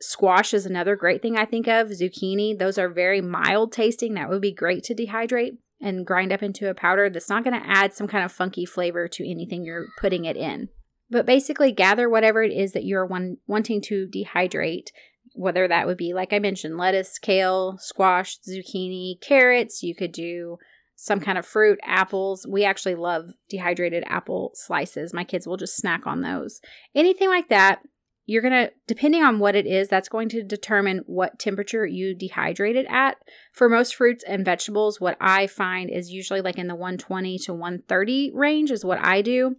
Squash 0.00 0.52
is 0.52 0.66
another 0.66 0.96
great 0.96 1.22
thing 1.22 1.38
I 1.38 1.44
think 1.44 1.66
of. 1.66 1.88
Zucchini, 1.88 2.58
those 2.58 2.78
are 2.78 2.88
very 2.88 3.20
mild 3.20 3.72
tasting. 3.72 4.14
That 4.14 4.28
would 4.28 4.42
be 4.42 4.52
great 4.52 4.82
to 4.84 4.94
dehydrate 4.94 5.56
and 5.80 6.06
grind 6.06 6.32
up 6.32 6.42
into 6.42 6.68
a 6.68 6.74
powder 6.74 7.08
that's 7.08 7.28
not 7.28 7.44
going 7.44 7.58
to 7.58 7.68
add 7.68 7.94
some 7.94 8.08
kind 8.08 8.24
of 8.24 8.32
funky 8.32 8.64
flavor 8.64 9.08
to 9.08 9.28
anything 9.28 9.64
you're 9.64 9.86
putting 9.98 10.24
it 10.24 10.36
in. 10.36 10.68
But 11.08 11.26
basically, 11.26 11.72
gather 11.72 12.08
whatever 12.08 12.42
it 12.42 12.52
is 12.52 12.72
that 12.72 12.84
you're 12.84 13.06
one, 13.06 13.36
wanting 13.46 13.80
to 13.82 14.08
dehydrate, 14.08 14.88
whether 15.34 15.68
that 15.68 15.86
would 15.86 15.96
be, 15.96 16.12
like 16.12 16.32
I 16.32 16.40
mentioned, 16.40 16.76
lettuce, 16.76 17.18
kale, 17.18 17.76
squash, 17.78 18.38
zucchini, 18.40 19.20
carrots. 19.20 19.82
You 19.82 19.94
could 19.94 20.12
do 20.12 20.58
some 20.96 21.20
kind 21.20 21.38
of 21.38 21.46
fruit, 21.46 21.78
apples. 21.84 22.46
We 22.48 22.64
actually 22.64 22.94
love 22.94 23.34
dehydrated 23.48 24.02
apple 24.06 24.50
slices. 24.54 25.14
My 25.14 25.24
kids 25.24 25.46
will 25.46 25.58
just 25.58 25.76
snack 25.76 26.06
on 26.06 26.22
those. 26.22 26.60
Anything 26.94 27.28
like 27.28 27.48
that, 27.50 27.82
you're 28.24 28.42
going 28.42 28.52
to, 28.52 28.72
depending 28.88 29.22
on 29.22 29.38
what 29.38 29.54
it 29.54 29.66
is, 29.66 29.88
that's 29.88 30.08
going 30.08 30.28
to 30.30 30.42
determine 30.42 31.02
what 31.06 31.38
temperature 31.38 31.86
you 31.86 32.16
dehydrate 32.16 32.74
it 32.74 32.86
at. 32.88 33.18
For 33.52 33.68
most 33.68 33.94
fruits 33.94 34.24
and 34.26 34.44
vegetables, 34.44 35.00
what 35.00 35.16
I 35.20 35.46
find 35.46 35.90
is 35.90 36.10
usually 36.10 36.40
like 36.40 36.58
in 36.58 36.66
the 36.66 36.74
120 36.74 37.38
to 37.40 37.52
130 37.52 38.32
range, 38.34 38.72
is 38.72 38.84
what 38.84 38.98
I 39.00 39.22
do. 39.22 39.56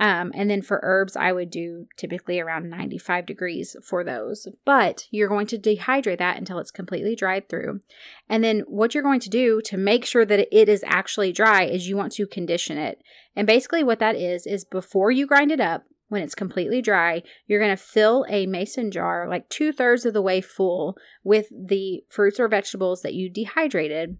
Um, 0.00 0.32
and 0.34 0.50
then 0.50 0.60
for 0.60 0.80
herbs, 0.82 1.16
I 1.16 1.32
would 1.32 1.50
do 1.50 1.86
typically 1.96 2.40
around 2.40 2.68
95 2.68 3.26
degrees 3.26 3.76
for 3.82 4.02
those. 4.02 4.48
But 4.64 5.06
you're 5.10 5.28
going 5.28 5.46
to 5.48 5.58
dehydrate 5.58 6.18
that 6.18 6.36
until 6.36 6.58
it's 6.58 6.70
completely 6.70 7.14
dried 7.14 7.48
through. 7.48 7.80
And 8.28 8.42
then 8.42 8.60
what 8.66 8.94
you're 8.94 9.04
going 9.04 9.20
to 9.20 9.30
do 9.30 9.60
to 9.62 9.76
make 9.76 10.04
sure 10.04 10.24
that 10.24 10.48
it 10.50 10.68
is 10.68 10.84
actually 10.86 11.32
dry 11.32 11.64
is 11.64 11.88
you 11.88 11.96
want 11.96 12.12
to 12.14 12.26
condition 12.26 12.76
it. 12.76 13.02
And 13.36 13.46
basically, 13.46 13.84
what 13.84 14.00
that 14.00 14.16
is, 14.16 14.46
is 14.46 14.64
before 14.64 15.10
you 15.10 15.26
grind 15.26 15.52
it 15.52 15.60
up, 15.60 15.84
when 16.08 16.22
it's 16.22 16.34
completely 16.34 16.82
dry, 16.82 17.22
you're 17.46 17.60
going 17.60 17.76
to 17.76 17.82
fill 17.82 18.26
a 18.28 18.46
mason 18.46 18.90
jar 18.90 19.26
like 19.28 19.48
two 19.48 19.72
thirds 19.72 20.04
of 20.04 20.12
the 20.12 20.22
way 20.22 20.40
full 20.40 20.96
with 21.24 21.48
the 21.50 22.04
fruits 22.08 22.38
or 22.38 22.46
vegetables 22.46 23.02
that 23.02 23.14
you 23.14 23.28
dehydrated 23.30 24.18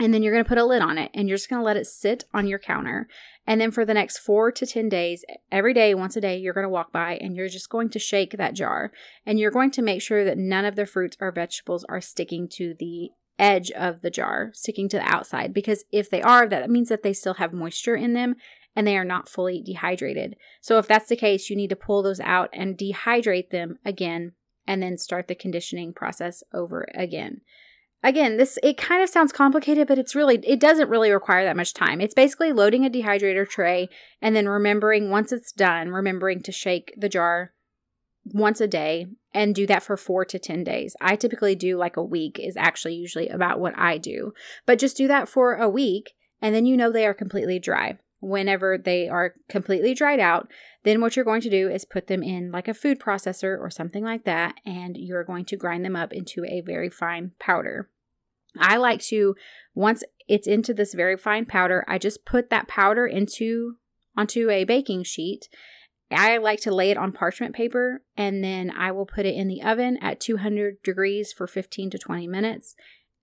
And 0.00 0.12
then 0.12 0.22
you're 0.22 0.32
going 0.32 0.44
to 0.44 0.48
put 0.48 0.58
a 0.58 0.64
lid 0.64 0.82
on 0.82 0.98
it 0.98 1.12
and 1.14 1.28
you're 1.28 1.36
just 1.36 1.48
going 1.48 1.60
to 1.60 1.64
let 1.64 1.76
it 1.76 1.86
sit 1.86 2.24
on 2.34 2.48
your 2.48 2.58
counter. 2.58 3.06
And 3.46 3.60
then 3.60 3.70
for 3.70 3.84
the 3.84 3.94
next 3.94 4.18
four 4.18 4.50
to 4.50 4.66
10 4.66 4.88
days, 4.88 5.24
every 5.52 5.72
day, 5.72 5.94
once 5.94 6.16
a 6.16 6.20
day, 6.20 6.36
you're 6.36 6.54
going 6.54 6.64
to 6.64 6.70
walk 6.70 6.90
by 6.90 7.14
and 7.16 7.36
you're 7.36 7.48
just 7.48 7.68
going 7.68 7.90
to 7.90 7.98
shake 8.00 8.36
that 8.36 8.54
jar. 8.54 8.90
And 9.24 9.38
you're 9.38 9.52
going 9.52 9.70
to 9.72 9.82
make 9.82 10.02
sure 10.02 10.24
that 10.24 10.38
none 10.38 10.64
of 10.64 10.74
the 10.74 10.86
fruits 10.86 11.16
or 11.20 11.30
vegetables 11.30 11.84
are 11.88 12.00
sticking 12.00 12.48
to 12.54 12.74
the 12.76 13.10
edge 13.38 13.70
of 13.72 14.02
the 14.02 14.10
jar, 14.10 14.50
sticking 14.52 14.88
to 14.88 14.96
the 14.96 15.14
outside. 15.14 15.54
Because 15.54 15.84
if 15.92 16.10
they 16.10 16.22
are, 16.22 16.48
that 16.48 16.70
means 16.70 16.88
that 16.88 17.02
they 17.04 17.12
still 17.12 17.34
have 17.34 17.52
moisture 17.52 17.96
in 17.96 18.14
them 18.14 18.34
and 18.74 18.86
they 18.86 18.96
are 18.96 19.04
not 19.04 19.28
fully 19.28 19.62
dehydrated. 19.62 20.36
So 20.60 20.78
if 20.78 20.88
that's 20.88 21.08
the 21.08 21.16
case, 21.16 21.48
you 21.48 21.56
need 21.56 21.70
to 21.70 21.76
pull 21.76 22.02
those 22.02 22.20
out 22.20 22.50
and 22.52 22.76
dehydrate 22.76 23.50
them 23.50 23.78
again 23.84 24.32
and 24.66 24.82
then 24.82 24.98
start 24.98 25.28
the 25.28 25.34
conditioning 25.34 25.92
process 25.92 26.42
over 26.52 26.88
again. 26.94 27.42
Again, 28.04 28.36
this 28.36 28.58
it 28.62 28.76
kind 28.76 29.02
of 29.02 29.08
sounds 29.08 29.32
complicated, 29.32 29.88
but 29.88 29.98
it's 29.98 30.14
really 30.14 30.38
it 30.46 30.60
doesn't 30.60 30.90
really 30.90 31.10
require 31.10 31.42
that 31.44 31.56
much 31.56 31.72
time. 31.72 32.02
It's 32.02 32.12
basically 32.12 32.52
loading 32.52 32.84
a 32.84 32.90
dehydrator 32.90 33.48
tray 33.48 33.88
and 34.20 34.36
then 34.36 34.46
remembering 34.46 35.08
once 35.08 35.32
it's 35.32 35.52
done, 35.52 35.88
remembering 35.88 36.42
to 36.42 36.52
shake 36.52 36.92
the 36.98 37.08
jar 37.08 37.54
once 38.26 38.60
a 38.60 38.68
day 38.68 39.06
and 39.32 39.54
do 39.54 39.66
that 39.68 39.82
for 39.82 39.96
4 39.96 40.26
to 40.26 40.38
10 40.38 40.64
days. 40.64 40.94
I 41.00 41.16
typically 41.16 41.54
do 41.54 41.78
like 41.78 41.96
a 41.96 42.04
week 42.04 42.38
is 42.38 42.58
actually 42.58 42.94
usually 42.94 43.28
about 43.30 43.58
what 43.58 43.76
I 43.78 43.96
do. 43.96 44.34
But 44.66 44.78
just 44.78 44.98
do 44.98 45.08
that 45.08 45.26
for 45.26 45.54
a 45.54 45.68
week 45.68 46.12
and 46.42 46.54
then 46.54 46.66
you 46.66 46.76
know 46.76 46.92
they 46.92 47.06
are 47.06 47.14
completely 47.14 47.58
dry. 47.58 47.96
Whenever 48.20 48.76
they 48.76 49.08
are 49.08 49.34
completely 49.48 49.94
dried 49.94 50.20
out, 50.20 50.48
then 50.82 51.00
what 51.00 51.16
you're 51.16 51.24
going 51.24 51.42
to 51.42 51.50
do 51.50 51.70
is 51.70 51.86
put 51.86 52.06
them 52.08 52.22
in 52.22 52.50
like 52.52 52.68
a 52.68 52.74
food 52.74 53.00
processor 53.00 53.58
or 53.58 53.70
something 53.70 54.04
like 54.04 54.24
that 54.24 54.56
and 54.66 54.94
you're 54.98 55.24
going 55.24 55.46
to 55.46 55.56
grind 55.56 55.86
them 55.86 55.96
up 55.96 56.12
into 56.12 56.44
a 56.44 56.60
very 56.60 56.90
fine 56.90 57.32
powder. 57.38 57.88
I 58.58 58.76
like 58.76 59.00
to 59.04 59.34
once 59.74 60.04
it's 60.28 60.46
into 60.46 60.72
this 60.72 60.94
very 60.94 61.16
fine 61.16 61.44
powder, 61.44 61.84
I 61.88 61.98
just 61.98 62.24
put 62.24 62.50
that 62.50 62.68
powder 62.68 63.06
into 63.06 63.76
onto 64.16 64.50
a 64.50 64.64
baking 64.64 65.04
sheet. 65.04 65.48
I 66.10 66.36
like 66.36 66.60
to 66.60 66.74
lay 66.74 66.90
it 66.90 66.96
on 66.96 67.12
parchment 67.12 67.54
paper 67.54 68.02
and 68.16 68.44
then 68.44 68.70
I 68.70 68.92
will 68.92 69.06
put 69.06 69.26
it 69.26 69.34
in 69.34 69.48
the 69.48 69.62
oven 69.62 69.98
at 70.00 70.20
200 70.20 70.82
degrees 70.82 71.32
for 71.32 71.46
15 71.46 71.90
to 71.90 71.98
20 71.98 72.28
minutes. 72.28 72.76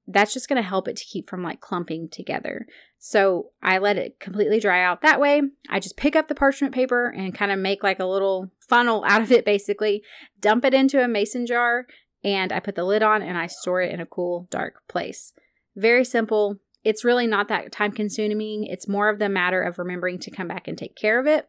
That's 0.08 0.34
just 0.34 0.50
going 0.50 0.62
to 0.62 0.68
help 0.68 0.88
it 0.88 0.98
to 0.98 1.06
keep 1.06 1.30
from 1.30 1.44
like 1.44 1.62
clumping 1.62 2.10
together. 2.10 2.66
So 2.98 3.52
I 3.64 3.78
let 3.78 3.98
it 3.98 4.20
completely 4.20 4.60
dry 4.60 4.84
out 4.84 5.02
that 5.02 5.22
way. 5.22 5.42
I 5.70 5.80
just 5.80 5.96
pick 5.96 6.16
up 6.16 6.28
the 6.28 6.36
parchment 6.36 6.74
paper 6.74 7.08
and 7.08 7.36
kind 7.36 7.52
of 7.52 7.60
make 7.60 7.84
like 7.84 8.00
a 8.00 8.06
little 8.06 8.52
funnel 8.60 9.06
out 9.08 9.22
of 9.22 9.32
it 9.32 9.46
basically, 9.46 10.04
dump 10.40 10.66
it 10.66 10.74
into 10.74 11.02
a 11.02 11.08
mason 11.08 11.46
jar, 11.46 11.86
and 12.24 12.52
I 12.52 12.60
put 12.60 12.76
the 12.76 12.84
lid 12.84 13.04
on 13.04 13.22
and 13.22 13.38
I 13.38 13.48
store 13.48 13.82
it 13.82 13.92
in 13.92 14.00
a 14.00 14.06
cool, 14.06 14.48
dark 14.50 14.88
place. 14.88 15.34
Very 15.76 16.06
simple. 16.06 16.58
It's 16.84 17.06
really 17.06 17.28
not 17.28 17.48
that 17.48 17.72
time 17.72 17.92
consuming. 17.92 18.66
It's 18.66 18.88
more 18.88 19.10
of 19.10 19.20
the 19.20 19.30
matter 19.30 19.62
of 19.62 19.80
remembering 19.80 20.20
to 20.20 20.32
come 20.32 20.48
back 20.48 20.68
and 20.68 20.78
take 20.78 20.96
care 20.96 21.20
of 21.20 21.28
it. 21.28 21.48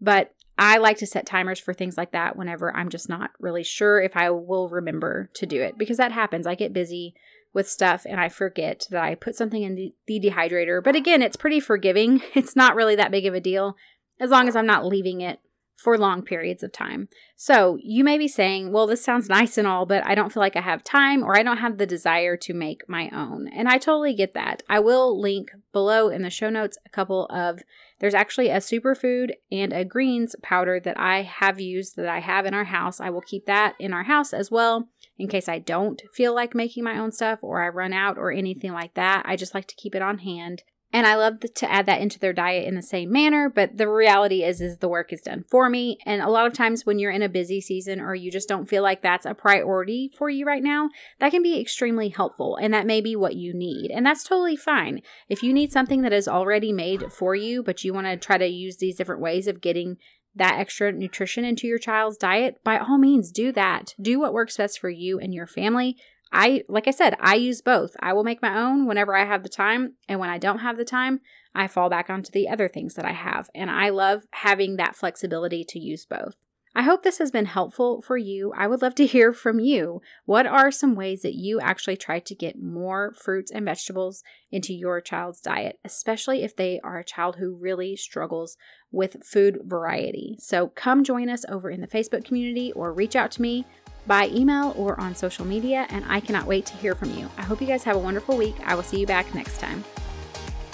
But 0.00 0.34
I 0.58 0.78
like 0.78 0.98
to 0.98 1.06
set 1.06 1.26
timers 1.26 1.58
for 1.58 1.74
things 1.74 1.96
like 1.96 2.12
that 2.12 2.36
whenever 2.36 2.74
I'm 2.74 2.88
just 2.88 3.08
not 3.08 3.30
really 3.38 3.62
sure 3.62 4.00
if 4.00 4.16
I 4.16 4.30
will 4.30 4.68
remember 4.68 5.30
to 5.34 5.46
do 5.46 5.62
it 5.62 5.76
because 5.76 5.98
that 5.98 6.12
happens. 6.12 6.46
I 6.46 6.54
get 6.54 6.72
busy 6.72 7.14
with 7.52 7.68
stuff 7.68 8.06
and 8.08 8.20
I 8.20 8.28
forget 8.28 8.86
that 8.90 9.02
I 9.02 9.14
put 9.14 9.34
something 9.34 9.62
in 9.62 9.74
the, 9.74 9.94
the 10.06 10.20
dehydrator. 10.20 10.82
But 10.82 10.96
again, 10.96 11.22
it's 11.22 11.36
pretty 11.36 11.60
forgiving. 11.60 12.22
It's 12.34 12.56
not 12.56 12.74
really 12.74 12.96
that 12.96 13.10
big 13.10 13.26
of 13.26 13.34
a 13.34 13.40
deal 13.40 13.76
as 14.20 14.30
long 14.30 14.48
as 14.48 14.56
I'm 14.56 14.66
not 14.66 14.86
leaving 14.86 15.20
it 15.20 15.40
for 15.76 15.98
long 15.98 16.22
periods 16.22 16.62
of 16.62 16.72
time. 16.72 17.08
So 17.36 17.78
you 17.82 18.02
may 18.02 18.16
be 18.16 18.28
saying, 18.28 18.72
well, 18.72 18.86
this 18.86 19.04
sounds 19.04 19.28
nice 19.28 19.58
and 19.58 19.66
all, 19.66 19.84
but 19.84 20.04
I 20.06 20.14
don't 20.14 20.32
feel 20.32 20.40
like 20.40 20.56
I 20.56 20.62
have 20.62 20.82
time 20.82 21.22
or 21.22 21.36
I 21.36 21.42
don't 21.42 21.58
have 21.58 21.76
the 21.76 21.86
desire 21.86 22.36
to 22.38 22.54
make 22.54 22.88
my 22.88 23.10
own. 23.12 23.46
And 23.48 23.68
I 23.68 23.76
totally 23.76 24.14
get 24.14 24.32
that. 24.32 24.62
I 24.68 24.80
will 24.80 25.20
link 25.20 25.50
below 25.72 26.08
in 26.08 26.22
the 26.22 26.30
show 26.30 26.48
notes 26.48 26.78
a 26.86 26.90
couple 26.90 27.26
of, 27.26 27.60
there's 27.98 28.14
actually 28.14 28.48
a 28.48 28.56
superfood 28.56 29.32
and 29.52 29.72
a 29.72 29.84
greens 29.84 30.34
powder 30.42 30.80
that 30.80 30.98
I 30.98 31.22
have 31.22 31.60
used 31.60 31.96
that 31.96 32.08
I 32.08 32.20
have 32.20 32.46
in 32.46 32.54
our 32.54 32.64
house. 32.64 32.98
I 32.98 33.10
will 33.10 33.20
keep 33.20 33.44
that 33.46 33.74
in 33.78 33.92
our 33.92 34.04
house 34.04 34.32
as 34.32 34.50
well 34.50 34.88
in 35.18 35.28
case 35.28 35.48
I 35.48 35.58
don't 35.58 36.02
feel 36.12 36.34
like 36.34 36.54
making 36.54 36.84
my 36.84 36.98
own 36.98 37.12
stuff 37.12 37.40
or 37.42 37.62
I 37.62 37.68
run 37.68 37.92
out 37.92 38.16
or 38.16 38.32
anything 38.32 38.72
like 38.72 38.94
that. 38.94 39.24
I 39.26 39.36
just 39.36 39.54
like 39.54 39.66
to 39.68 39.76
keep 39.76 39.94
it 39.94 40.02
on 40.02 40.18
hand. 40.18 40.62
And 40.92 41.06
I 41.06 41.16
love 41.16 41.40
to 41.40 41.70
add 41.70 41.86
that 41.86 42.00
into 42.00 42.18
their 42.18 42.32
diet 42.32 42.66
in 42.66 42.74
the 42.74 42.82
same 42.82 43.12
manner, 43.12 43.50
but 43.54 43.76
the 43.76 43.88
reality 43.88 44.44
is 44.44 44.60
is 44.60 44.78
the 44.78 44.88
work 44.88 45.12
is 45.12 45.20
done 45.20 45.44
for 45.50 45.68
me. 45.68 45.98
And 46.06 46.22
a 46.22 46.30
lot 46.30 46.46
of 46.46 46.52
times 46.52 46.86
when 46.86 46.98
you're 46.98 47.10
in 47.10 47.22
a 47.22 47.28
busy 47.28 47.60
season 47.60 48.00
or 48.00 48.14
you 48.14 48.30
just 48.30 48.48
don't 48.48 48.68
feel 48.68 48.82
like 48.82 49.02
that's 49.02 49.26
a 49.26 49.34
priority 49.34 50.10
for 50.16 50.30
you 50.30 50.46
right 50.46 50.62
now, 50.62 50.88
that 51.18 51.30
can 51.30 51.42
be 51.42 51.60
extremely 51.60 52.08
helpful 52.08 52.56
and 52.56 52.72
that 52.72 52.86
may 52.86 53.00
be 53.00 53.16
what 53.16 53.36
you 53.36 53.52
need. 53.52 53.90
And 53.90 54.06
that's 54.06 54.24
totally 54.24 54.56
fine. 54.56 55.02
If 55.28 55.42
you 55.42 55.52
need 55.52 55.72
something 55.72 56.02
that 56.02 56.12
is 56.12 56.28
already 56.28 56.72
made 56.72 57.12
for 57.12 57.34
you, 57.34 57.62
but 57.62 57.84
you 57.84 57.92
want 57.92 58.06
to 58.06 58.16
try 58.16 58.38
to 58.38 58.46
use 58.46 58.76
these 58.76 58.96
different 58.96 59.20
ways 59.20 59.46
of 59.48 59.60
getting 59.60 59.96
that 60.36 60.58
extra 60.58 60.92
nutrition 60.92 61.44
into 61.44 61.66
your 61.66 61.78
child's 61.78 62.18
diet, 62.18 62.62
by 62.62 62.78
all 62.78 62.98
means 62.98 63.32
do 63.32 63.50
that. 63.52 63.94
Do 64.00 64.20
what 64.20 64.34
works 64.34 64.56
best 64.56 64.78
for 64.78 64.90
you 64.90 65.18
and 65.18 65.34
your 65.34 65.46
family. 65.46 65.96
I, 66.32 66.62
like 66.68 66.88
I 66.88 66.90
said, 66.90 67.16
I 67.20 67.36
use 67.36 67.62
both. 67.62 67.96
I 68.00 68.12
will 68.12 68.24
make 68.24 68.42
my 68.42 68.58
own 68.58 68.86
whenever 68.86 69.14
I 69.14 69.24
have 69.24 69.42
the 69.42 69.48
time. 69.48 69.94
And 70.08 70.20
when 70.20 70.30
I 70.30 70.38
don't 70.38 70.58
have 70.58 70.76
the 70.76 70.84
time, 70.84 71.20
I 71.54 71.66
fall 71.66 71.88
back 71.88 72.10
onto 72.10 72.30
the 72.30 72.48
other 72.48 72.68
things 72.68 72.94
that 72.94 73.04
I 73.04 73.12
have. 73.12 73.48
And 73.54 73.70
I 73.70 73.88
love 73.88 74.24
having 74.32 74.76
that 74.76 74.96
flexibility 74.96 75.64
to 75.64 75.78
use 75.78 76.04
both. 76.04 76.34
I 76.78 76.82
hope 76.82 77.02
this 77.02 77.16
has 77.20 77.30
been 77.30 77.46
helpful 77.46 78.02
for 78.02 78.18
you. 78.18 78.52
I 78.54 78.66
would 78.66 78.82
love 78.82 78.94
to 78.96 79.06
hear 79.06 79.32
from 79.32 79.58
you. 79.58 80.02
What 80.26 80.46
are 80.46 80.70
some 80.70 80.94
ways 80.94 81.22
that 81.22 81.34
you 81.34 81.58
actually 81.58 81.96
try 81.96 82.18
to 82.18 82.34
get 82.34 82.60
more 82.60 83.14
fruits 83.14 83.50
and 83.50 83.64
vegetables 83.64 84.22
into 84.50 84.74
your 84.74 85.00
child's 85.00 85.40
diet, 85.40 85.78
especially 85.86 86.42
if 86.42 86.54
they 86.54 86.78
are 86.84 86.98
a 86.98 87.04
child 87.04 87.36
who 87.36 87.56
really 87.56 87.96
struggles 87.96 88.58
with 88.92 89.24
food 89.24 89.60
variety? 89.64 90.36
So 90.38 90.68
come 90.68 91.02
join 91.02 91.30
us 91.30 91.46
over 91.48 91.70
in 91.70 91.80
the 91.80 91.86
Facebook 91.86 92.26
community 92.26 92.72
or 92.72 92.92
reach 92.92 93.16
out 93.16 93.30
to 93.32 93.42
me 93.42 93.64
by 94.06 94.28
email 94.28 94.72
or 94.76 94.98
on 95.00 95.14
social 95.14 95.44
media, 95.44 95.86
and 95.90 96.04
I 96.08 96.20
cannot 96.20 96.46
wait 96.46 96.66
to 96.66 96.76
hear 96.76 96.94
from 96.94 97.12
you. 97.16 97.28
I 97.36 97.42
hope 97.42 97.60
you 97.60 97.66
guys 97.66 97.84
have 97.84 97.96
a 97.96 98.00
wonderful 98.00 98.36
week. 98.36 98.56
I 98.64 98.74
will 98.74 98.82
see 98.82 99.00
you 99.00 99.06
back 99.06 99.34
next 99.34 99.58
time. 99.58 99.84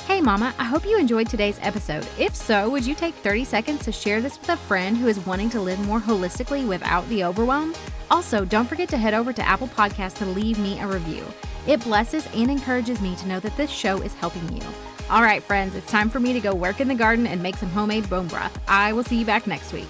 Hey, 0.06 0.20
Mama, 0.20 0.52
I 0.58 0.64
hope 0.64 0.84
you 0.84 0.98
enjoyed 0.98 1.28
today's 1.28 1.58
episode. 1.62 2.06
If 2.18 2.34
so, 2.34 2.68
would 2.68 2.84
you 2.84 2.94
take 2.94 3.14
30 3.14 3.44
seconds 3.44 3.84
to 3.84 3.92
share 3.92 4.20
this 4.20 4.38
with 4.38 4.48
a 4.50 4.56
friend 4.56 4.96
who 4.96 5.06
is 5.06 5.24
wanting 5.24 5.48
to 5.50 5.60
live 5.60 5.78
more 5.86 6.00
holistically 6.00 6.66
without 6.66 7.08
the 7.08 7.24
overwhelm? 7.24 7.74
Also, 8.10 8.44
don't 8.44 8.68
forget 8.68 8.88
to 8.90 8.98
head 8.98 9.14
over 9.14 9.32
to 9.32 9.46
Apple 9.46 9.68
Podcasts 9.68 10.18
to 10.18 10.26
leave 10.26 10.58
me 10.58 10.78
a 10.80 10.86
review. 10.86 11.24
It 11.66 11.82
blesses 11.84 12.28
and 12.34 12.50
encourages 12.50 13.00
me 13.00 13.14
to 13.16 13.28
know 13.28 13.40
that 13.40 13.56
this 13.56 13.70
show 13.70 14.02
is 14.02 14.12
helping 14.14 14.52
you. 14.52 14.62
All 15.08 15.22
right, 15.22 15.42
friends, 15.42 15.74
it's 15.74 15.90
time 15.90 16.10
for 16.10 16.20
me 16.20 16.32
to 16.32 16.40
go 16.40 16.54
work 16.54 16.80
in 16.80 16.88
the 16.88 16.94
garden 16.94 17.26
and 17.26 17.42
make 17.42 17.56
some 17.56 17.70
homemade 17.70 18.10
bone 18.10 18.26
broth. 18.26 18.58
I 18.66 18.92
will 18.92 19.04
see 19.04 19.16
you 19.16 19.24
back 19.24 19.46
next 19.46 19.72
week. 19.72 19.88